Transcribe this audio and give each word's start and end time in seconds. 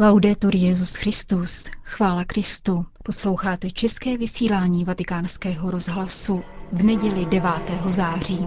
Laudetur 0.00 0.54
Jezus 0.54 0.94
Christus, 0.94 1.66
chvála 1.82 2.24
Kristu. 2.24 2.86
Posloucháte 3.02 3.70
české 3.70 4.18
vysílání 4.18 4.84
Vatikánského 4.84 5.70
rozhlasu 5.70 6.42
v 6.72 6.82
neděli 6.82 7.26
9. 7.26 7.50
září. 7.90 8.46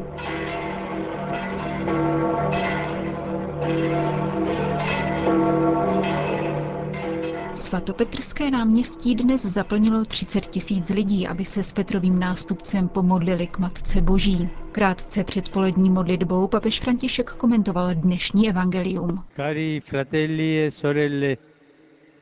Svatopetrské 7.53 8.51
náměstí 8.51 9.15
dnes 9.15 9.41
zaplnilo 9.41 10.05
30 10.05 10.45
tisíc 10.45 10.89
lidí, 10.89 11.27
aby 11.27 11.45
se 11.45 11.63
s 11.63 11.73
Petrovým 11.73 12.19
nástupcem 12.19 12.87
pomodlili 12.87 13.47
k 13.47 13.57
Matce 13.59 14.01
Boží. 14.01 14.49
Krátce 14.71 15.23
před 15.23 15.49
polední 15.49 15.89
modlitbou 15.89 16.47
papež 16.47 16.79
František 16.79 17.29
komentoval 17.29 17.93
dnešní 17.95 18.49
evangelium. 18.49 19.23
Cari 19.35 19.81
fratelli 19.85 20.65
e 20.65 20.71
sorelle, 20.71 21.37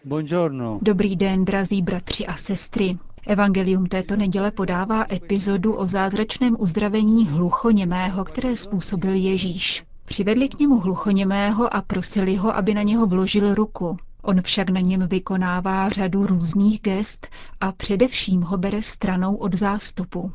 buongiorno. 0.06 0.80
Dobrý 0.82 1.16
den, 1.16 1.46
drazí 1.46 1.82
bratři 1.82 2.26
a 2.28 2.36
sestry. 2.38 2.98
Evangelium 3.28 3.86
této 3.86 4.16
neděle 4.16 4.52
podává 4.52 5.06
epizodu 5.12 5.74
o 5.74 5.86
zázračném 5.86 6.56
uzdravení 6.60 7.28
hluchoněmého, 7.28 8.24
které 8.26 8.58
způsobil 8.58 9.14
Ježíš. 9.14 9.84
Přivedli 10.06 10.50
k 10.50 10.60
němu 10.60 10.80
hluchoněmého 10.80 11.76
a 11.76 11.82
prosili 11.82 12.36
ho, 12.36 12.56
aby 12.56 12.74
na 12.74 12.82
něho 12.84 13.08
vložil 13.08 13.56
ruku. 13.56 13.98
On 14.22 14.42
však 14.42 14.70
na 14.70 14.80
něm 14.80 15.08
vykonává 15.08 15.90
řadu 15.90 16.26
různých 16.26 16.82
gest 16.82 17.28
a 17.62 17.72
především 17.72 18.42
ho 18.42 18.58
bere 18.58 18.82
stranou 18.82 19.36
od 19.36 19.56
zástupu. 19.56 20.32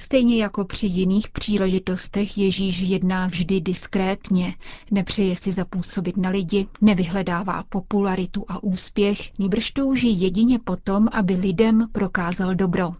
Stejně 0.00 0.42
jako 0.42 0.64
při 0.64 0.86
jiných 0.86 1.28
příležitostech 1.28 2.38
Ježíš 2.38 2.78
jedná 2.80 3.26
vždy 3.26 3.60
diskrétně, 3.60 4.54
nepřeje 4.90 5.36
si 5.36 5.52
zapůsobit 5.52 6.16
na 6.16 6.30
lidi, 6.30 6.66
nevyhledává 6.80 7.64
popularitu 7.68 8.44
a 8.48 8.62
úspěch, 8.62 9.38
nýbrž 9.38 9.70
touží 9.70 10.20
jedině 10.20 10.58
potom, 10.58 11.08
aby 11.12 11.34
lidem 11.34 11.88
prokázal 11.92 12.54
dobro. 12.54 12.94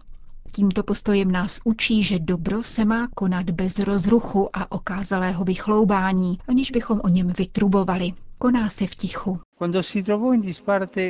Tímto 0.51 0.83
postojem 0.83 1.31
nás 1.31 1.59
učí, 1.63 2.03
že 2.03 2.19
dobro 2.19 2.63
se 2.63 2.85
má 2.85 3.07
konat 3.15 3.49
bez 3.49 3.79
rozruchu 3.79 4.49
a 4.53 4.71
okázalého 4.71 5.43
vychloubání, 5.43 6.39
aniž 6.47 6.71
bychom 6.71 7.01
o 7.03 7.07
něm 7.07 7.33
vytrubovali. 7.37 8.13
Koná 8.41 8.69
se 8.69 8.87
v 8.87 8.95
tichu. 8.95 9.39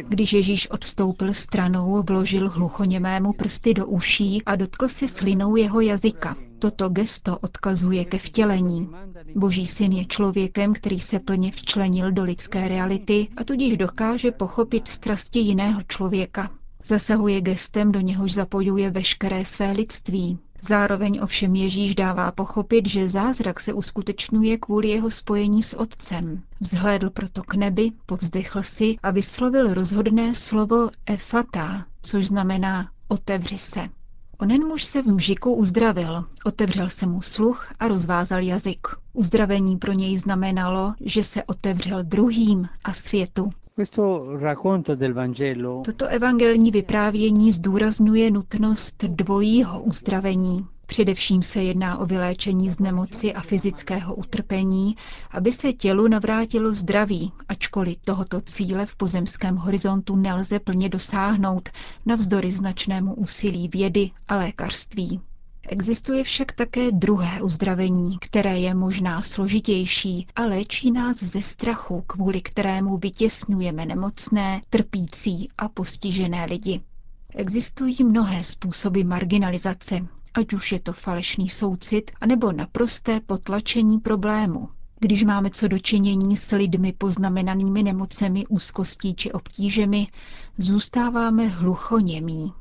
Když 0.07 0.33
Ježíš 0.33 0.69
odstoupil 0.71 1.33
stranou, 1.33 2.03
vložil 2.07 2.49
hluchoněmému 2.49 3.33
prsty 3.33 3.73
do 3.73 3.85
uší 3.87 4.43
a 4.45 4.55
dotkl 4.55 4.87
se 4.87 5.07
slinou 5.07 5.55
jeho 5.55 5.81
jazyka. 5.81 6.35
Toto 6.59 6.89
gesto 6.89 7.37
odkazuje 7.37 8.05
ke 8.05 8.17
vtělení. 8.17 8.89
Boží 9.35 9.67
syn 9.67 9.91
je 9.91 10.05
člověkem, 10.05 10.73
který 10.73 10.99
se 10.99 11.19
plně 11.19 11.51
včlenil 11.51 12.11
do 12.11 12.23
lidské 12.23 12.67
reality 12.67 13.27
a 13.37 13.43
tudíž 13.43 13.77
dokáže 13.77 14.31
pochopit 14.31 14.87
strasti 14.87 15.39
jiného 15.39 15.81
člověka. 15.87 16.51
Zasahuje 16.85 17.41
gestem, 17.41 17.91
do 17.91 17.99
něhož 17.99 18.33
zapojuje 18.33 18.91
veškeré 18.91 19.45
své 19.45 19.71
lidství. 19.71 20.39
Zároveň 20.61 21.19
ovšem 21.23 21.55
Ježíš 21.55 21.95
dává 21.95 22.31
pochopit, 22.31 22.87
že 22.89 23.09
zázrak 23.09 23.59
se 23.59 23.73
uskutečňuje 23.73 24.57
kvůli 24.57 24.89
jeho 24.89 25.11
spojení 25.11 25.63
s 25.63 25.79
Otcem. 25.79 26.41
Vzhlédl 26.59 27.09
proto 27.09 27.43
k 27.43 27.53
nebi, 27.55 27.91
povzdechl 28.05 28.63
si 28.63 28.95
a 29.03 29.11
vyslovil 29.11 29.73
rozhodné 29.73 30.35
slovo 30.35 30.89
efata, 31.05 31.85
což 32.01 32.27
znamená 32.27 32.89
otevři 33.07 33.57
se. 33.57 33.89
Onen 34.41 34.67
muž 34.67 34.83
se 34.83 35.01
v 35.01 35.05
mžiku 35.05 35.53
uzdravil, 35.53 36.25
otevřel 36.45 36.89
se 36.89 37.05
mu 37.05 37.21
sluch 37.21 37.73
a 37.79 37.87
rozvázal 37.87 38.39
jazyk. 38.43 38.87
Uzdravení 39.13 39.77
pro 39.77 39.93
něj 39.93 40.17
znamenalo, 40.17 40.93
že 41.01 41.23
se 41.23 41.43
otevřel 41.43 42.03
druhým 42.03 42.67
a 42.83 42.93
světu. 42.93 43.49
Toto 45.85 46.07
evangelní 46.07 46.71
vyprávění 46.71 47.51
zdůrazňuje 47.51 48.31
nutnost 48.31 49.03
dvojího 49.03 49.81
uzdravení. 49.81 50.67
Především 50.85 51.43
se 51.43 51.63
jedná 51.63 51.97
o 51.97 52.05
vyléčení 52.05 52.71
z 52.71 52.79
nemoci 52.79 53.33
a 53.33 53.41
fyzického 53.41 54.15
utrpení, 54.15 54.95
aby 55.31 55.51
se 55.51 55.73
tělu 55.73 56.07
navrátilo 56.07 56.73
zdraví, 56.73 57.31
ačkoliv 57.49 57.97
tohoto 58.05 58.41
cíle 58.41 58.85
v 58.85 58.95
pozemském 58.95 59.55
horizontu 59.55 60.15
nelze 60.15 60.59
plně 60.59 60.89
dosáhnout, 60.89 61.69
navzdory 62.05 62.51
značnému 62.51 63.13
úsilí 63.15 63.67
vědy 63.67 64.11
a 64.27 64.35
lékařství. 64.35 65.19
Existuje 65.71 66.23
však 66.23 66.51
také 66.51 66.91
druhé 66.91 67.41
uzdravení, 67.41 68.17
které 68.19 68.59
je 68.59 68.73
možná 68.73 69.21
složitější 69.21 70.27
a 70.35 70.41
léčí 70.45 70.91
nás 70.91 71.17
ze 71.23 71.41
strachu, 71.41 72.03
kvůli 72.07 72.41
kterému 72.41 72.97
vytěsňujeme 72.97 73.85
nemocné, 73.85 74.61
trpící 74.69 75.49
a 75.57 75.69
postižené 75.69 76.45
lidi. 76.45 76.81
Existují 77.35 77.97
mnohé 78.03 78.43
způsoby 78.43 79.01
marginalizace, 79.03 80.07
ať 80.33 80.53
už 80.53 80.71
je 80.71 80.79
to 80.79 80.93
falešný 80.93 81.49
soucit, 81.49 82.11
anebo 82.21 82.51
naprosté 82.51 83.19
potlačení 83.19 83.99
problému. 83.99 84.69
Když 84.99 85.23
máme 85.23 85.49
co 85.49 85.67
dočinění 85.67 86.37
s 86.37 86.55
lidmi 86.55 86.93
poznamenanými 86.97 87.83
nemocemi, 87.83 88.43
úzkostí 88.49 89.15
či 89.15 89.31
obtížemi, 89.31 90.07
zůstáváme 90.57 91.47
hluchoněmí. 91.47 92.53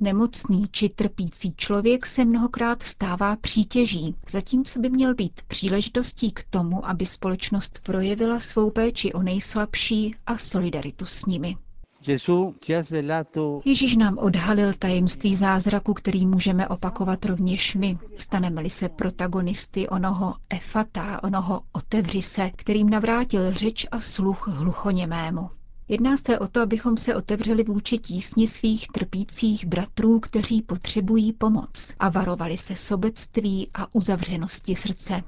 Nemocný 0.00 0.66
či 0.70 0.88
trpící 0.88 1.54
člověk 1.56 2.06
se 2.06 2.24
mnohokrát 2.24 2.82
stává 2.82 3.36
přítěží, 3.36 4.14
zatímco 4.28 4.80
by 4.80 4.90
měl 4.90 5.14
být 5.14 5.42
příležitostí 5.48 6.32
k 6.32 6.44
tomu, 6.50 6.88
aby 6.88 7.06
společnost 7.06 7.80
projevila 7.82 8.40
svou 8.40 8.70
péči 8.70 9.12
o 9.12 9.22
nejslabší 9.22 10.14
a 10.26 10.38
solidaritu 10.38 11.04
s 11.06 11.26
nimi. 11.26 11.56
Ježíš 13.64 13.96
nám 13.96 14.18
odhalil 14.18 14.72
tajemství 14.72 15.36
zázraku, 15.36 15.94
který 15.94 16.26
můžeme 16.26 16.68
opakovat 16.68 17.24
rovněž 17.24 17.74
my. 17.74 17.98
Staneme-li 18.14 18.70
se 18.70 18.88
protagonisty 18.88 19.88
onoho 19.88 20.34
efata, 20.50 21.22
onoho 21.22 21.60
otevři 21.72 22.22
se, 22.22 22.50
kterým 22.56 22.90
navrátil 22.90 23.52
řeč 23.52 23.86
a 23.90 24.00
sluch 24.00 24.48
hluchoněmému. 24.48 25.50
Jedná 25.94 26.16
se 26.16 26.38
o 26.38 26.48
to, 26.48 26.60
abychom 26.60 26.96
se 26.96 27.14
otevřeli 27.14 27.64
vůči 27.64 27.98
tísni 27.98 28.46
svých 28.46 28.86
trpících 28.88 29.66
bratrů, 29.66 30.20
kteří 30.20 30.62
potřebují 30.62 31.32
pomoc 31.32 31.94
a 32.00 32.08
varovali 32.08 32.56
se 32.56 32.76
sobectví 32.76 33.68
a 33.74 33.94
uzavřenosti 33.94 34.76
srdce. 34.76 35.22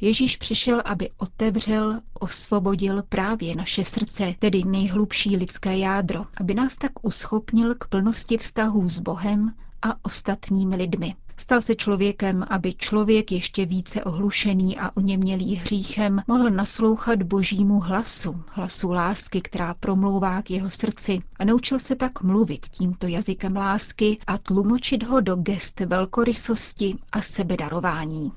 Ježíš 0.00 0.36
přišel, 0.36 0.82
aby 0.84 1.10
otevřel, 1.18 2.00
osvobodil 2.20 3.02
právě 3.08 3.56
naše 3.56 3.84
srdce, 3.84 4.34
tedy 4.38 4.64
nejhlubší 4.64 5.36
lidské 5.36 5.78
jádro, 5.78 6.24
aby 6.36 6.54
nás 6.54 6.76
tak 6.76 6.92
uschopnil 7.02 7.74
k 7.74 7.88
plnosti 7.88 8.38
vztahů 8.38 8.88
s 8.88 8.98
Bohem 8.98 9.54
a 9.82 10.04
ostatními 10.04 10.76
lidmi. 10.76 11.14
Stal 11.40 11.62
se 11.62 11.74
člověkem, 11.76 12.44
aby 12.48 12.74
člověk 12.74 13.32
ještě 13.32 13.66
více 13.66 14.04
ohlušený 14.04 14.78
a 14.78 14.90
oněmělý 14.96 15.56
hříchem 15.56 16.22
mohl 16.26 16.50
naslouchat 16.50 17.22
božímu 17.22 17.80
hlasu, 17.80 18.42
hlasu 18.52 18.90
lásky, 18.92 19.40
která 19.40 19.74
promlouvá 19.74 20.42
k 20.42 20.50
jeho 20.50 20.70
srdci. 20.70 21.18
A 21.38 21.44
naučil 21.44 21.78
se 21.78 21.96
tak 21.96 22.22
mluvit 22.22 22.68
tímto 22.68 23.06
jazykem 23.06 23.56
lásky 23.56 24.18
a 24.26 24.38
tlumočit 24.38 25.02
ho 25.02 25.20
do 25.20 25.36
gest 25.36 25.80
velkorysosti 25.80 26.96
a 27.12 27.22
sebedarování. 27.22 28.32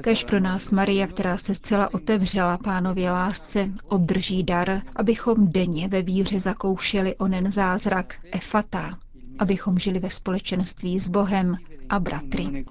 Kež 0.00 0.24
pro 0.24 0.40
nás 0.40 0.70
Maria, 0.72 1.06
která 1.06 1.38
se 1.38 1.54
zcela 1.54 1.94
otevřela 1.94 2.58
pánově 2.58 3.10
lásce, 3.10 3.70
obdrží 3.88 4.42
dar, 4.42 4.82
abychom 4.96 5.48
denně 5.52 5.88
ve 5.88 6.02
víře 6.02 6.40
zakoušeli 6.40 7.16
onen 7.16 7.50
zázrak 7.50 8.14
efata, 8.32 8.98
abychom 9.40 9.78
žili 9.78 9.98
ve 9.98 10.10
společenství 10.10 10.98
s 10.98 11.08
Bohem 11.08 11.56
a 11.88 12.00
bratry. 12.00 12.64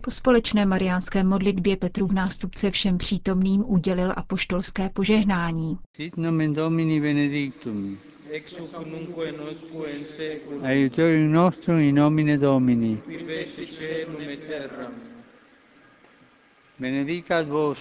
Po 0.00 0.10
společné 0.10 0.66
mariánské 0.66 1.24
modlitbě 1.24 1.76
Petru 1.76 2.06
v 2.06 2.12
nástupce 2.12 2.70
všem 2.70 2.98
přítomným 2.98 3.64
udělil 3.66 4.12
apoštolské 4.16 4.88
požehnání. 4.88 5.78
Sit 5.96 6.16
nomen 6.16 6.54
Domini 6.54 7.00
benedictum. 7.00 7.98
Ex 8.30 8.58
hoc 8.58 8.72
nunc 8.72 9.08
et 9.26 9.98
in 9.98 10.04
seculum. 10.04 10.64
Aiutorium 10.64 11.32
nostrum 11.32 11.78
in 11.78 11.94
nomine 11.94 12.38
Domini. 12.38 12.96
Qui 12.96 13.18
feci 13.18 13.66
caelum 13.66 14.20
et 14.20 14.46
terram. 14.46 14.92
Benedicat 16.78 17.48
vos 17.48 17.78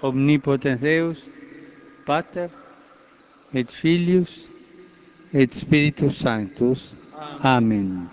omnipotens 0.00 0.80
Deus, 0.80 1.18
Pater 2.06 2.50
et 3.54 3.72
Filius 3.72 4.49
et 5.34 5.54
Spiritus 5.54 6.18
Sanctus. 6.18 6.94
Amen. 7.40 8.08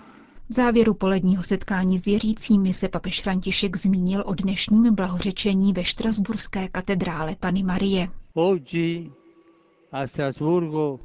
V 0.48 0.54
závěru 0.54 0.94
poledního 0.94 1.42
setkání 1.42 1.98
s 1.98 2.04
věřícími 2.04 2.72
se 2.72 2.88
papež 2.88 3.20
František 3.22 3.76
zmínil 3.76 4.22
o 4.26 4.34
dnešním 4.34 4.94
blahořečení 4.94 5.72
ve 5.72 5.84
Štrasburské 5.84 6.68
katedrále 6.68 7.36
Pany 7.40 7.62
Marie. 7.62 8.08
Oggi 8.34 9.10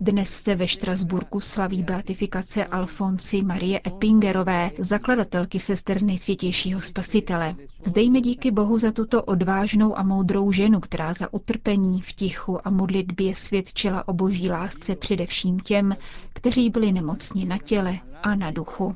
Dnes 0.02 0.30
se 0.44 0.56
ve 0.56 0.68
Štrasburku 0.68 1.40
slaví 1.40 1.84
beatifikace 1.84 2.66
Alfonsi 2.66 3.42
Marie 3.42 3.82
Eppingerové, 3.88 4.72
zakladatelky 4.80 5.60
sester 5.60 6.02
nejsvětějšího 6.02 6.82
spasitele. 6.82 7.56
Vzdejme 7.86 8.22
díky 8.22 8.52
Bohu 8.52 8.78
za 8.78 8.92
tuto 8.92 9.24
odvážnou 9.24 9.98
a 9.98 10.04
moudrou 10.04 10.52
ženu, 10.52 10.80
která 10.80 11.14
za 11.14 11.34
utrpení 11.34 12.02
v 12.02 12.14
tichu 12.14 12.68
a 12.68 12.70
modlitbě 12.70 13.36
svědčila 13.36 14.08
o 14.08 14.14
boží 14.14 14.50
lásce 14.50 14.96
především 14.96 15.60
těm, 15.60 15.96
kteří 16.34 16.70
byli 16.70 16.92
nemocni 16.92 17.46
na 17.46 17.58
těle 17.58 18.00
a 18.24 18.36
na 18.36 18.52
duchu. 18.52 18.96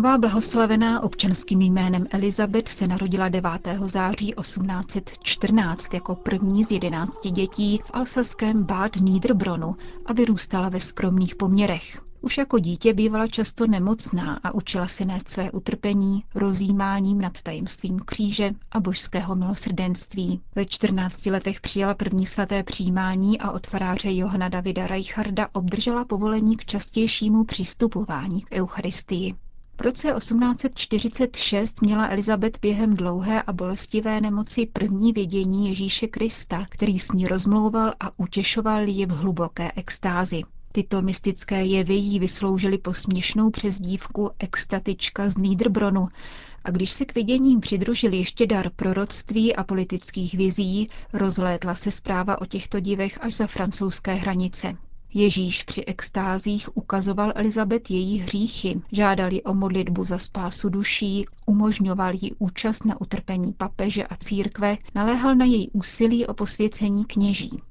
Nová 0.00 0.18
blahoslavená 0.18 1.02
občanským 1.02 1.60
jménem 1.62 2.06
Elizabet 2.10 2.68
se 2.68 2.86
narodila 2.86 3.28
9. 3.28 3.50
září 3.84 4.34
1814 4.40 5.94
jako 5.94 6.14
první 6.14 6.64
z 6.64 6.70
jedenácti 6.70 7.30
dětí 7.30 7.78
v 7.84 7.90
alsaském 7.92 8.64
Bad 8.64 8.96
Niederbronu 8.96 9.76
a 10.06 10.12
vyrůstala 10.12 10.68
ve 10.68 10.80
skromných 10.80 11.34
poměrech. 11.34 12.02
Už 12.20 12.38
jako 12.38 12.58
dítě 12.58 12.94
bývala 12.94 13.26
často 13.26 13.66
nemocná 13.66 14.40
a 14.44 14.54
učila 14.54 14.86
se 14.86 15.04
nést 15.04 15.28
své 15.28 15.50
utrpení 15.50 16.24
rozjímáním 16.34 17.20
nad 17.20 17.42
tajemstvím 17.42 17.98
kříže 17.98 18.50
a 18.72 18.80
božského 18.80 19.34
milosrdenství. 19.36 20.40
Ve 20.54 20.64
14 20.64 21.26
letech 21.26 21.60
přijala 21.60 21.94
první 21.94 22.26
svaté 22.26 22.62
přijímání 22.62 23.40
a 23.40 23.50
od 23.50 23.66
faráře 23.66 24.12
Johana 24.12 24.48
Davida 24.48 24.86
Reicharda 24.86 25.48
obdržela 25.52 26.04
povolení 26.04 26.56
k 26.56 26.64
častějšímu 26.64 27.44
přistupování 27.44 28.40
k 28.40 28.52
Eucharistii. 28.52 29.34
V 29.80 29.82
roce 29.82 30.12
1846 30.18 31.82
měla 31.82 32.08
Elizabet 32.08 32.58
během 32.62 32.94
dlouhé 32.96 33.42
a 33.42 33.52
bolestivé 33.52 34.20
nemoci 34.20 34.66
první 34.66 35.12
vidění 35.12 35.68
Ježíše 35.68 36.06
Krista, 36.06 36.66
který 36.70 36.98
s 36.98 37.12
ní 37.12 37.26
rozmlouval 37.26 37.92
a 38.00 38.18
utěšoval 38.18 38.88
ji 38.88 39.06
v 39.06 39.10
hluboké 39.10 39.72
extázi. 39.76 40.42
Tyto 40.72 41.02
mystické 41.02 41.64
jevy 41.64 41.94
jí 41.94 42.18
vysloužily 42.18 42.78
posměšnou 42.78 43.50
přezdívku 43.50 44.30
extatička 44.38 45.28
z 45.28 45.36
Niederbronu 45.36 46.08
a 46.64 46.70
když 46.70 46.90
se 46.90 47.04
k 47.04 47.14
viděním 47.14 47.60
přidružil 47.60 48.12
ještě 48.12 48.46
dar 48.46 48.70
proroctví 48.76 49.56
a 49.56 49.64
politických 49.64 50.34
vizí, 50.34 50.88
rozlétla 51.12 51.74
se 51.74 51.90
zpráva 51.90 52.40
o 52.40 52.46
těchto 52.46 52.80
divech 52.80 53.18
až 53.24 53.34
za 53.34 53.46
francouzské 53.46 54.14
hranice. 54.14 54.76
Ježíš 55.14 55.62
při 55.62 55.84
extázích 55.84 56.76
ukazoval 56.76 57.32
Elizabet 57.34 57.90
její 57.90 58.18
hříchy, 58.18 58.80
žádal 58.92 59.32
ji 59.32 59.42
o 59.42 59.54
modlitbu 59.54 60.04
za 60.04 60.18
spásu 60.18 60.68
duší, 60.68 61.26
umožňoval 61.46 62.12
jí 62.14 62.34
účast 62.38 62.84
na 62.84 63.00
utrpení 63.00 63.52
papeže 63.52 64.06
a 64.06 64.16
církve, 64.16 64.76
naléhal 64.94 65.34
na 65.34 65.44
její 65.44 65.70
úsilí 65.70 66.26
o 66.26 66.34
posvěcení 66.34 67.04
kněží. 67.04 67.62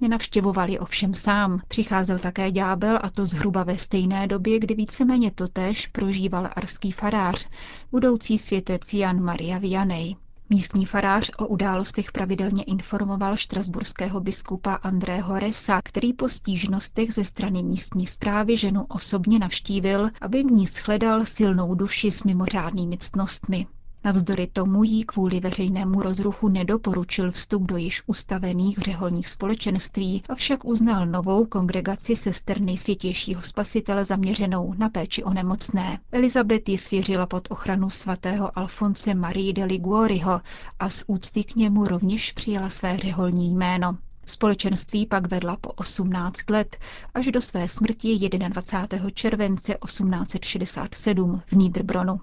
Nenavštěvoval 0.00 0.70
ji 0.70 0.78
ovšem 0.78 1.14
sám. 1.14 1.60
Přicházel 1.68 2.18
také 2.18 2.50
ďábel 2.50 2.98
a 3.02 3.10
to 3.10 3.26
zhruba 3.26 3.64
ve 3.64 3.78
stejné 3.78 4.26
době, 4.26 4.58
kdy 4.58 4.74
víceméně 4.74 5.30
totéž 5.30 5.86
prožíval 5.86 6.48
arský 6.56 6.92
farář, 6.92 7.48
budoucí 7.90 8.38
světec 8.38 8.94
Jan 8.94 9.22
Maria 9.22 9.58
Vianney. 9.58 10.16
Místní 10.50 10.86
farář 10.86 11.30
o 11.38 11.46
událostech 11.46 12.12
pravidelně 12.12 12.62
informoval 12.62 13.36
štrasburského 13.36 14.20
biskupa 14.20 14.74
Andrého 14.74 15.38
Resa, 15.38 15.80
který 15.84 16.12
po 16.12 16.28
stížnostech 16.28 17.14
ze 17.14 17.24
strany 17.24 17.62
místní 17.62 18.06
zprávy 18.06 18.56
ženu 18.56 18.86
osobně 18.88 19.38
navštívil, 19.38 20.08
aby 20.20 20.42
v 20.42 20.46
ní 20.46 20.66
shledal 20.66 21.24
silnou 21.26 21.74
duši 21.74 22.10
s 22.10 22.24
mimořádnými 22.24 22.98
ctnostmi. 22.98 23.66
Navzdory 24.04 24.46
tomu 24.46 24.84
jí 24.84 25.04
kvůli 25.04 25.40
veřejnému 25.40 26.02
rozruchu 26.02 26.48
nedoporučil 26.48 27.32
vstup 27.32 27.62
do 27.62 27.76
již 27.76 28.02
ustavených 28.06 28.78
řeholních 28.78 29.28
společenství, 29.28 30.22
avšak 30.28 30.64
uznal 30.64 31.06
novou 31.06 31.46
kongregaci 31.46 32.16
sester 32.16 32.60
nejsvětějšího 32.60 33.42
spasitele 33.42 34.04
zaměřenou 34.04 34.74
na 34.78 34.88
péči 34.88 35.24
o 35.24 35.32
nemocné. 35.32 35.98
Elizabet 36.12 36.68
ji 36.68 36.78
svěřila 36.78 37.26
pod 37.26 37.48
ochranu 37.50 37.90
svatého 37.90 38.58
Alfonse 38.58 39.14
Marie 39.14 39.52
de 39.52 39.64
Liguoriho 39.64 40.40
a 40.78 40.90
z 40.90 41.04
úcty 41.06 41.44
k 41.44 41.56
němu 41.56 41.84
rovněž 41.84 42.32
přijala 42.32 42.68
své 42.68 42.98
řeholní 42.98 43.54
jméno. 43.54 43.98
Společenství 44.26 45.06
pak 45.06 45.30
vedla 45.30 45.56
po 45.56 45.70
18 45.70 46.50
let 46.50 46.76
až 47.14 47.26
do 47.26 47.40
své 47.40 47.68
smrti 47.68 48.28
21. 48.48 49.10
července 49.10 49.76
1867 49.84 51.42
v 51.46 51.52
Niederbronu. 51.52 52.20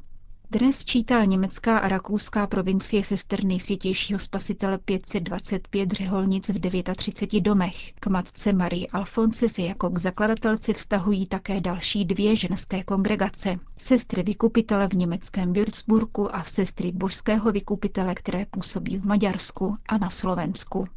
Dnes 0.54 0.86
čítá 0.86 1.26
německá 1.26 1.78
a 1.78 1.88
rakouská 1.88 2.48
provincie 2.48 3.04
sester 3.04 3.44
nejsvětějšího 3.44 4.20
spasitele 4.20 4.78
525 4.78 5.92
řeholnic 5.92 6.50
v 6.50 6.84
39 6.96 7.42
domech. 7.42 7.94
K 7.94 8.08
matce 8.08 8.54
Marie 8.54 8.88
Alfonse 8.88 9.50
se 9.50 9.62
jako 9.62 9.90
k 9.90 9.98
zakladatelci 9.98 10.74
vztahují 10.74 11.28
také 11.28 11.62
další 11.62 12.06
dvě 12.06 12.36
ženské 12.36 12.84
kongregace. 12.84 13.56
Sestry 13.78 14.24
vykupitele 14.24 14.88
v 14.88 14.94
německém 14.94 15.54
Würzburgu 15.54 16.36
a 16.36 16.44
sestry 16.44 16.92
božského 16.92 17.52
vykupitele, 17.52 18.16
které 18.16 18.46
působí 18.46 18.98
v 18.98 19.06
Maďarsku 19.06 19.78
a 19.90 19.98
na 19.98 20.10
Slovensku. 20.10 20.88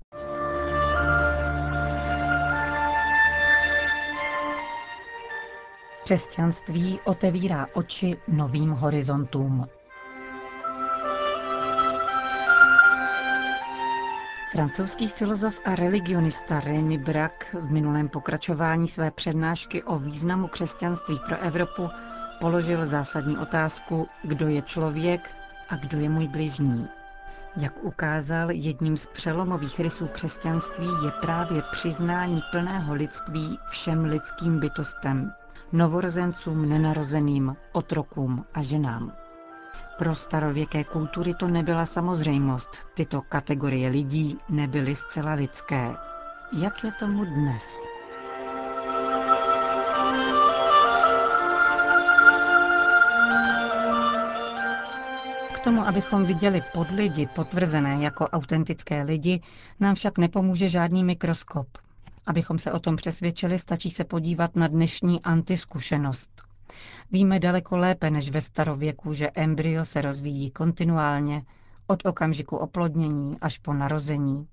Křesťanství 6.05 7.01
otevírá 7.05 7.67
oči 7.73 8.17
novým 8.29 8.71
horizontům. 8.71 9.69
Francouzský 14.53 15.09
filozof 15.09 15.61
a 15.65 15.75
religionista 15.75 16.61
Rémy 16.61 16.99
Brack 16.99 17.55
v 17.55 17.71
minulém 17.71 18.09
pokračování 18.09 18.89
své 18.89 19.11
přednášky 19.11 19.83
o 19.83 19.99
významu 19.99 20.49
křesťanství 20.49 21.21
pro 21.27 21.39
Evropu 21.39 21.89
položil 22.41 22.87
zásadní 22.87 23.39
otázku, 23.39 24.09
kdo 24.25 24.49
je 24.49 24.63
člověk 24.63 25.31
a 25.69 25.77
kdo 25.77 25.99
je 25.99 26.09
můj 26.09 26.29
bližní. 26.29 26.89
Jak 27.57 27.85
ukázal, 27.85 28.51
jedním 28.51 28.97
z 28.97 29.07
přelomových 29.07 29.81
rysů 29.81 30.07
křesťanství 30.07 30.89
je 31.05 31.11
právě 31.11 31.63
přiznání 31.73 32.41
plného 32.53 32.95
lidství 32.95 33.59
všem 33.67 34.05
lidským 34.05 34.61
bytostem, 34.61 35.33
novorozencům, 35.73 36.69
nenarozeným, 36.69 37.57
otrokům 37.73 38.45
a 38.55 38.63
ženám. 38.63 39.13
Pro 39.99 40.15
starověké 40.15 40.85
kultury 40.85 41.35
to 41.35 41.49
nebyla 41.49 41.87
samozřejmost. 41.87 42.89
Tyto 42.95 43.23
kategorie 43.23 43.89
lidí 43.89 44.39
nebyly 44.49 44.97
zcela 44.97 45.33
lidské. 45.33 45.95
Jak 46.53 46.85
je 46.85 46.93
tomu 46.93 47.25
dnes? 47.25 47.65
K 55.55 55.61
tomu, 55.65 55.87
abychom 55.87 56.27
viděli 56.27 56.63
podlidi 56.73 57.27
potvrzené 57.35 58.05
jako 58.05 58.25
autentické 58.29 59.03
lidi, 59.03 59.41
nám 59.81 59.95
však 59.95 60.19
nepomůže 60.19 60.69
žádný 60.69 61.05
mikroskop. 61.05 61.84
Abychom 62.27 62.59
se 62.59 62.73
o 62.73 62.79
tom 62.79 62.97
přesvědčili, 62.97 63.59
stačí 63.59 63.91
se 63.91 64.05
podívat 64.05 64.57
na 64.57 64.69
dnešní 64.69 65.23
antiskušenost. 65.23 66.43
Víme 67.13 67.41
daleko 67.41 67.77
lépe 67.77 68.11
než 68.11 68.31
ve 68.31 68.41
starověku, 68.41 69.15
že 69.15 69.31
embryo 69.31 69.85
se 69.85 70.01
rozvíjí 70.01 70.51
kontinuálně 70.51 71.43
od 71.87 72.07
okamžiku 72.07 72.57
oplodnění 72.57 73.37
až 73.41 73.59
po 73.59 73.73
narození. 73.73 74.49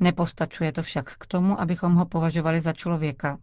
Nepostačuje 0.00 0.72
to 0.72 0.82
však 0.82 1.16
k 1.18 1.26
tomu, 1.26 1.60
abychom 1.60 1.94
ho 1.94 2.06
považovali 2.06 2.60
za 2.60 2.72
člověka. 2.72 3.38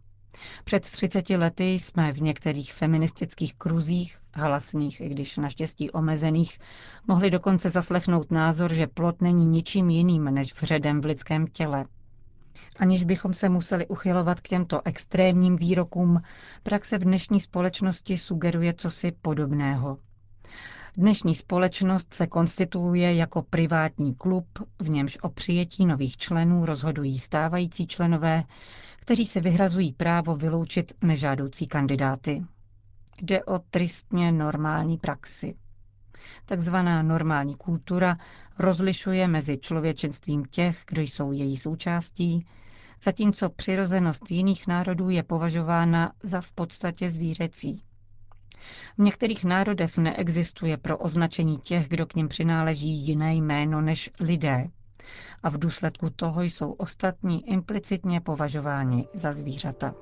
Před 0.64 0.82
30 0.90 1.30
lety 1.30 1.64
jsme 1.64 2.12
v 2.12 2.22
některých 2.22 2.72
feministických 2.72 3.54
kruzích, 3.54 4.18
hlasných, 4.34 5.00
i 5.00 5.08
když 5.08 5.36
naštěstí 5.36 5.90
omezených, 5.90 6.58
mohli 7.06 7.30
dokonce 7.30 7.70
zaslechnout 7.70 8.30
názor, 8.30 8.72
že 8.72 8.86
plod 8.86 9.20
není 9.22 9.46
ničím 9.46 9.90
jiným 9.90 10.24
než 10.24 10.54
vředem 10.62 11.00
v 11.00 11.04
lidském 11.04 11.46
těle. 11.46 11.84
Aniž 12.78 13.04
bychom 13.04 13.34
se 13.34 13.48
museli 13.48 13.86
uchylovat 13.86 14.40
k 14.40 14.48
těmto 14.48 14.80
extrémním 14.84 15.56
výrokům, 15.56 16.20
praxe 16.62 16.98
v 16.98 17.04
dnešní 17.04 17.40
společnosti 17.40 18.18
sugeruje 18.18 18.74
cosi 18.74 19.12
podobného. 19.22 19.98
Dnešní 20.96 21.34
společnost 21.34 22.14
se 22.14 22.26
konstituuje 22.26 23.14
jako 23.14 23.42
privátní 23.42 24.14
klub, 24.14 24.46
v 24.78 24.88
němž 24.88 25.18
o 25.22 25.28
přijetí 25.28 25.86
nových 25.86 26.16
členů 26.16 26.66
rozhodují 26.66 27.18
stávající 27.18 27.86
členové, 27.86 28.44
kteří 29.00 29.26
se 29.26 29.40
vyhrazují 29.40 29.92
právo 29.92 30.36
vyloučit 30.36 30.92
nežádoucí 31.02 31.66
kandidáty. 31.66 32.44
Jde 33.22 33.44
o 33.44 33.58
tristně 33.58 34.32
normální 34.32 34.98
praxi. 34.98 35.54
Takzvaná 36.46 37.02
normální 37.02 37.54
kultura 37.54 38.16
rozlišuje 38.58 39.28
mezi 39.28 39.58
člověčenstvím 39.58 40.44
těch, 40.44 40.82
kdo 40.88 41.02
jsou 41.02 41.32
její 41.32 41.56
součástí, 41.56 42.46
zatímco 43.04 43.48
přirozenost 43.48 44.30
jiných 44.30 44.66
národů 44.66 45.10
je 45.10 45.22
považována 45.22 46.12
za 46.22 46.40
v 46.40 46.52
podstatě 46.52 47.10
zvířecí. 47.10 47.82
V 48.98 49.02
některých 49.02 49.44
národech 49.44 49.98
neexistuje 49.98 50.76
pro 50.76 50.98
označení 50.98 51.58
těch, 51.58 51.88
kdo 51.88 52.06
k 52.06 52.14
ním 52.14 52.28
přináleží 52.28 52.88
jiné 52.90 53.34
jméno 53.34 53.80
než 53.80 54.10
lidé. 54.20 54.68
A 55.42 55.48
v 55.50 55.58
důsledku 55.58 56.10
toho 56.10 56.42
jsou 56.42 56.72
ostatní 56.72 57.48
implicitně 57.50 58.20
považováni 58.20 59.08
za 59.14 59.32
zvířata. 59.32 59.94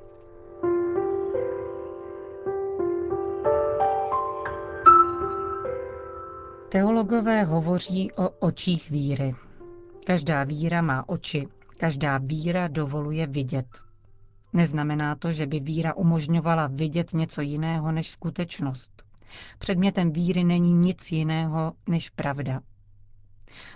Teologové 6.75 7.45
hovoří 7.45 8.13
o 8.13 8.29
očích 8.29 8.91
víry. 8.91 9.35
Každá 10.07 10.45
víra 10.45 10.83
má 10.83 11.09
oči, 11.09 11.49
každá 11.79 12.19
víra 12.19 12.69
dovoluje 12.69 13.27
vidět. 13.27 13.67
Neznamená 14.53 15.15
to, 15.15 15.33
že 15.33 15.47
by 15.47 15.61
víra 15.61 15.95
umožňovala 15.95 16.67
vidět 16.67 17.15
něco 17.15 17.41
jiného 17.41 17.93
než 17.93 18.11
skutečnost. 18.11 19.03
Předmětem 19.59 20.13
víry 20.13 20.45
není 20.45 20.73
nic 20.73 21.13
jiného 21.13 21.73
než 21.89 22.11
pravda. 22.11 22.61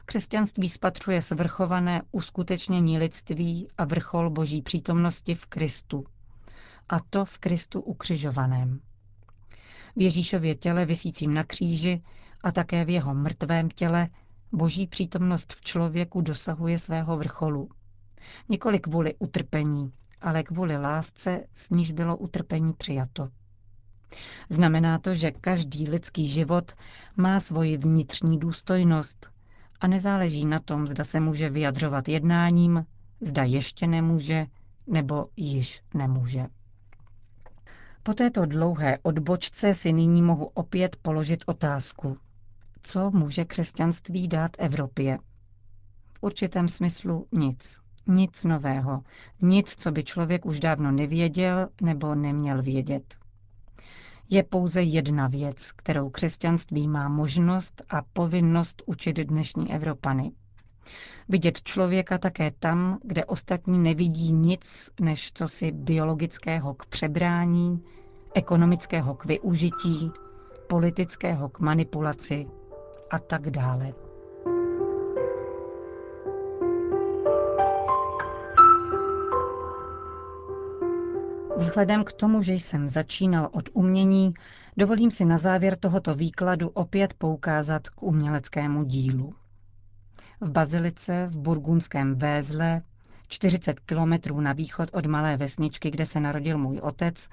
Křesťanství 0.05 0.69
spatřuje 0.69 1.23
svrchované 1.23 2.03
uskutečnění 2.13 2.99
lidství 2.99 3.69
a 3.79 3.85
vrchol 3.85 4.31
boží 4.31 4.63
přítomnosti 4.63 5.35
v 5.35 5.47
Kristu. 5.47 6.05
A 6.89 7.01
to 7.01 7.25
v 7.25 7.39
Kristu 7.39 7.81
ukřižovaném. 7.81 8.81
V 9.97 10.01
Ježíšově 10.03 10.55
těle 10.55 10.85
visícím 10.85 11.35
na 11.35 11.45
kříži 11.45 12.03
a 12.43 12.53
také 12.53 12.85
v 12.85 12.89
jeho 12.91 13.15
mrtvém 13.15 13.71
těle 13.71 14.09
boží 14.53 14.87
přítomnost 14.87 15.53
v 15.53 15.61
člověku 15.61 16.21
dosahuje 16.21 16.79
svého 16.79 17.17
vrcholu. 17.17 17.69
Nikoli 18.49 18.81
kvůli 18.81 19.15
utrpení, 19.19 19.93
ale 20.21 20.43
kvůli 20.43 20.77
lásce, 20.77 21.45
s 21.55 21.71
níž 21.71 21.93
bylo 21.93 22.17
utrpení 22.17 22.73
přijato. 22.73 23.29
Znamená 24.51 24.99
to, 24.99 25.15
že 25.15 25.31
každý 25.31 25.89
lidský 25.89 26.29
život 26.29 26.73
má 27.17 27.41
svoji 27.41 27.77
vnitřní 27.77 28.39
důstojnost 28.39 29.27
a 29.81 29.87
nezáleží 29.87 30.45
na 30.45 30.59
tom, 30.59 30.87
zda 30.87 31.05
se 31.05 31.21
může 31.21 31.51
vyjadřovat 31.51 32.09
jednáním, 32.09 32.87
zda 33.21 33.43
ještě 33.43 33.87
nemůže 33.87 34.47
nebo 34.87 35.27
již 35.37 35.83
nemůže. 35.95 36.47
Po 38.03 38.15
této 38.15 38.47
dlouhé 38.47 38.99
odbočce 39.03 39.75
si 39.75 39.93
nyní 39.93 40.23
mohu 40.23 40.45
opět 40.45 40.97
položit 40.97 41.45
otázku. 41.47 42.17
Co 42.83 43.11
může 43.11 43.45
křesťanství 43.45 44.29
dát 44.29 44.51
Evropě? 44.59 45.19
V 46.15 46.23
určitém 46.23 46.69
smyslu 46.69 47.27
nic. 47.33 47.81
Nic 48.07 48.45
nového. 48.45 49.03
Nic, 49.43 49.77
co 49.77 49.93
by 49.93 50.05
člověk 50.05 50.47
už 50.47 50.61
dávno 50.61 50.93
nevěděl 50.93 51.69
nebo 51.81 52.15
neměl 52.15 52.63
vědět. 52.63 53.15
Je 54.31 54.43
pouze 54.43 54.83
jedna 54.83 55.27
věc, 55.29 55.73
kterou 55.73 56.11
křesťanství 56.11 56.89
má 56.89 57.09
možnost 57.09 57.83
a 57.91 58.03
povinnost 58.13 58.83
učit 58.87 59.17
dnešní 59.19 59.73
Evropany. 59.75 60.33
Vidět 61.29 61.63
člověka 61.63 62.19
také 62.19 62.51
tam, 62.51 62.99
kde 63.05 63.25
ostatní 63.25 63.79
nevidí 63.79 64.33
nic 64.33 64.91
než 65.01 65.33
cosi 65.33 65.73
biologického 65.73 66.75
k 66.75 66.87
přebrání, 66.87 67.85
ekonomického 68.35 69.15
k 69.15 69.25
využití, 69.25 70.11
politického 70.69 71.49
k 71.49 71.61
manipulaci 71.61 72.47
a 73.11 73.19
tak 73.19 73.51
dále. 73.51 73.93
Vzhledem 81.57 82.05
k 82.05 82.13
tomu, 82.13 82.43
že 82.43 82.53
jsem 82.53 82.89
začínal 82.89 83.49
od 83.53 83.69
umění, 83.73 84.35
dovolím 84.77 85.11
si 85.11 85.25
na 85.25 85.39
závěr 85.39 85.77
tohoto 85.77 86.15
výkladu 86.15 86.69
opět 86.69 87.15
poukázat 87.15 87.89
k 87.89 88.03
uměleckému 88.03 88.85
dílu. 88.85 89.35
V 90.41 90.51
Bazilice 90.51 91.27
v 91.27 91.39
burgundském 91.39 92.15
Vézle, 92.15 92.83
40 93.29 93.81
kilometrů 93.81 94.41
na 94.41 94.53
východ 94.53 94.89
od 94.93 95.07
malé 95.07 95.37
vesničky, 95.37 95.91
kde 95.91 96.07
se 96.07 96.21
narodil 96.21 96.59
můj 96.59 96.79
otec, 96.79 97.29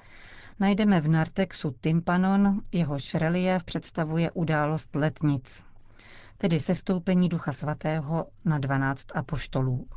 najdeme 0.59 1.01
v 1.01 1.07
nartexu 1.07 1.75
tympanon, 1.81 2.61
jehož 2.71 3.13
relief 3.13 3.63
představuje 3.63 4.31
událost 4.31 4.95
letnic, 4.95 5.63
tedy 6.37 6.59
sestoupení 6.59 7.29
Ducha 7.29 7.53
Svatého 7.53 8.27
na 8.45 8.59
12 8.59 9.15
apoštolů. 9.15 9.87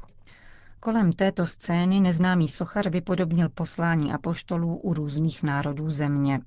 Kolem 0.80 1.12
této 1.12 1.46
scény 1.46 2.00
neznámý 2.00 2.48
sochař 2.48 2.86
vypodobnil 2.86 3.48
poslání 3.48 4.12
apoštolů 4.12 4.76
u 4.76 4.94
různých 4.94 5.42
národů 5.42 5.90
země. 5.90 6.40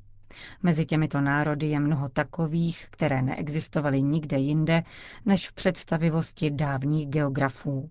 Mezi 0.64 0.86
těmito 0.86 1.22
národy 1.22 1.68
je 1.68 1.80
mnoho 1.80 2.10
takových, 2.10 2.88
které 2.90 3.22
neexistovaly 3.22 4.02
nikde 4.02 4.38
jinde 4.38 4.84
než 5.26 5.50
v 5.50 5.54
představivosti 5.54 6.52
dávných 6.52 7.08
geografů. 7.08 7.90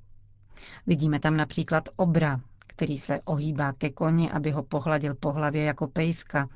Vidíme 0.86 1.20
tam 1.20 1.36
například 1.36 1.88
obra, 1.96 2.40
který 2.58 2.98
se 2.98 3.20
ohýbá 3.24 3.72
ke 3.72 3.90
koni, 3.90 4.30
aby 4.30 4.50
ho 4.50 4.62
pohladil 4.62 5.14
po 5.14 5.32
hlavě 5.32 5.64
jako 5.64 5.86
pejska, 5.86 6.48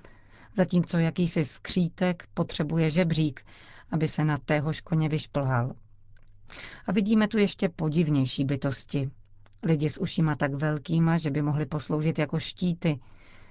zatímco 0.56 0.98
jakýsi 0.98 1.44
skřítek 1.44 2.28
potřebuje 2.34 2.90
žebřík, 2.90 3.46
aby 3.90 4.08
se 4.08 4.24
na 4.24 4.38
téhož 4.38 4.80
koně 4.80 5.08
vyšplhal. 5.08 5.72
A 6.86 6.92
vidíme 6.92 7.28
tu 7.28 7.38
ještě 7.38 7.68
podivnější 7.68 8.44
bytosti, 8.44 9.10
Lidi 9.64 9.90
s 9.90 10.00
ušima 10.00 10.34
tak 10.34 10.54
velkýma, 10.54 11.18
že 11.18 11.30
by 11.30 11.42
mohli 11.42 11.66
posloužit 11.66 12.18
jako 12.18 12.38
štíty. 12.38 13.00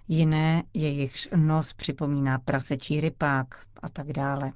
Jiné, 0.07 0.63
jejichž 0.73 1.29
nos 1.35 1.73
připomíná 1.73 2.39
prasečí 2.39 3.01
rypák 3.01 3.65
a 3.81 3.89
tak 3.89 4.07
dále. 4.13 4.51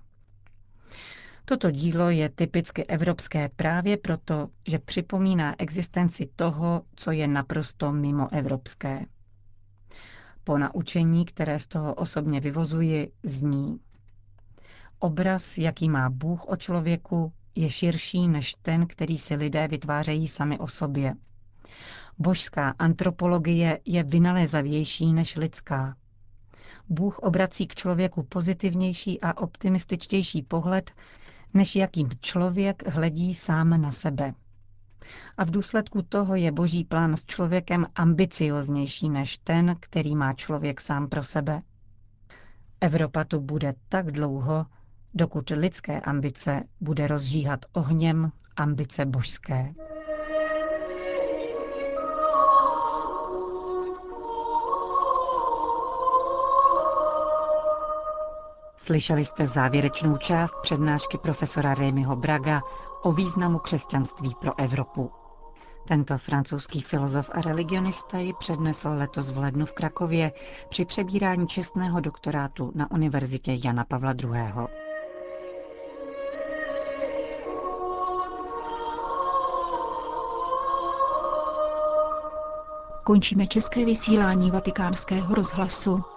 Toto 1.49 1.71
dílo 1.71 2.09
je 2.09 2.29
typicky 2.29 2.85
evropské 2.85 3.49
právě 3.55 3.97
proto, 3.97 4.49
že 4.67 4.79
připomíná 4.79 5.55
existenci 5.61 6.29
toho, 6.35 6.81
co 6.95 7.11
je 7.11 7.27
naprosto 7.27 7.91
mimo 7.91 8.33
evropské. 8.33 9.05
Po 10.43 10.57
naučení, 10.57 11.25
které 11.25 11.59
z 11.59 11.67
toho 11.67 11.93
osobně 11.93 12.39
vyvozuji, 12.39 13.11
zní. 13.23 13.79
Obraz, 14.99 15.57
jaký 15.57 15.89
má 15.89 16.09
Bůh 16.09 16.45
o 16.47 16.55
člověku, 16.55 17.33
je 17.55 17.69
širší 17.69 18.27
než 18.27 18.53
ten, 18.61 18.87
který 18.87 19.17
si 19.17 19.35
lidé 19.35 19.67
vytvářejí 19.67 20.27
sami 20.27 20.59
o 20.59 20.67
sobě. 20.67 21.13
Božská 22.19 22.75
antropologie 22.79 23.79
je 23.85 24.03
vynalézavější 24.03 25.13
než 25.13 25.35
lidská. 25.35 25.95
Bůh 26.89 27.19
obrací 27.19 27.67
k 27.67 27.75
člověku 27.75 28.23
pozitivnější 28.23 29.21
a 29.21 29.37
optimističtější 29.37 30.41
pohled, 30.41 30.91
než 31.57 31.75
jakým 31.75 32.09
člověk 32.21 32.87
hledí 32.87 33.35
sám 33.35 33.81
na 33.81 33.91
sebe. 33.91 34.33
A 35.37 35.43
v 35.45 35.51
důsledku 35.51 36.01
toho 36.01 36.35
je 36.35 36.51
boží 36.51 36.83
plán 36.83 37.17
s 37.17 37.25
člověkem 37.25 37.85
ambicioznější 37.95 39.09
než 39.09 39.37
ten, 39.37 39.75
který 39.79 40.15
má 40.15 40.33
člověk 40.33 40.81
sám 40.81 41.07
pro 41.07 41.23
sebe. 41.23 41.61
Evropa 42.81 43.23
tu 43.23 43.39
bude 43.41 43.73
tak 43.89 44.11
dlouho, 44.11 44.65
dokud 45.13 45.49
lidské 45.49 45.99
ambice 45.99 46.63
bude 46.81 47.07
rozžíhat 47.07 47.65
ohněm 47.73 48.31
ambice 48.55 49.05
božské. 49.05 49.73
Slyšeli 58.87 59.25
jste 59.25 59.45
závěrečnou 59.45 60.17
část 60.17 60.55
přednášky 60.61 61.17
profesora 61.17 61.73
Rémyho 61.73 62.15
Braga 62.15 62.61
o 63.01 63.11
významu 63.11 63.59
křesťanství 63.59 64.35
pro 64.41 64.59
Evropu. 64.59 65.11
Tento 65.87 66.17
francouzský 66.17 66.81
filozof 66.81 67.29
a 67.33 67.41
religionista 67.41 68.17
ji 68.17 68.33
přednesl 68.33 68.89
letos 68.89 69.29
v 69.29 69.37
lednu 69.37 69.65
v 69.65 69.73
Krakově 69.73 70.31
při 70.69 70.85
přebírání 70.85 71.47
čestného 71.47 71.99
doktorátu 71.99 72.71
na 72.75 72.91
Univerzitě 72.91 73.55
Jana 73.63 73.83
Pavla 73.85 74.13
II. 74.23 74.67
Končíme 83.03 83.47
české 83.47 83.85
vysílání 83.85 84.51
vatikánského 84.51 85.35
rozhlasu. 85.35 86.16